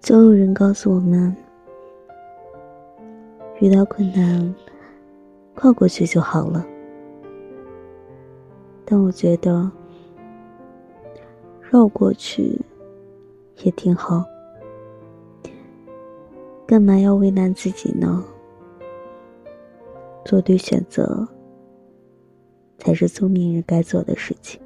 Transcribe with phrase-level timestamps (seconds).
[0.00, 1.36] 总有人告诉我们
[3.60, 4.54] 遇到困难
[5.54, 6.64] 跨过去就好了。
[8.84, 9.70] 但我觉得
[11.70, 12.58] 绕过去
[13.62, 14.24] 也挺好。
[16.66, 18.24] 干嘛要为难自己呢？
[20.24, 21.26] 做对选择
[22.78, 24.60] 才是聪明人该做的事情。